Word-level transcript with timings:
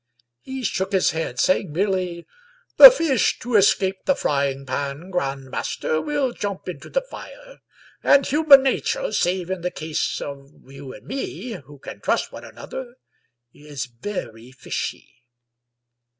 He 0.41 0.63
shook 0.63 0.93
his 0.93 1.11
head, 1.11 1.39
saying 1.39 1.71
merely:" 1.73 2.25
The 2.77 2.89
fish 2.89 3.37
to 3.37 3.53
escape 3.55 4.05
the 4.05 4.15
frying 4.15 4.65
pan, 4.65 5.11
grand 5.11 5.51
master, 5.51 6.01
will 6.01 6.31
jump 6.31 6.67
into 6.67 6.89
the 6.89 7.03
fire. 7.03 7.59
And 8.01 8.25
human 8.25 8.63
nature, 8.63 9.11
save 9.11 9.51
in 9.51 9.61
the 9.61 9.69
case 9.69 10.19
of 10.19 10.49
you 10.65 10.91
and 10.91 11.05
me, 11.05 11.51
who 11.51 11.77
can 11.77 12.01
trust 12.01 12.31
one 12.31 12.43
another, 12.45 12.95
is 13.53 13.85
very 13.85 14.51
fishy." 14.51 15.27